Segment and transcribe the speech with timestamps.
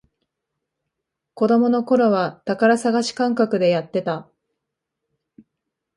[1.35, 4.27] 子供のころは宝探し感覚でやってた